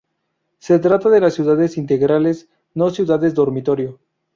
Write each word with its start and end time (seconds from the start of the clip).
Se 0.57 0.79
trata 0.79 1.09
de 1.09 1.29
ciudades 1.29 1.77
integrales, 1.77 2.49
no 2.73 2.89
ciudades 2.89 3.35
dormitorio. 3.35 3.99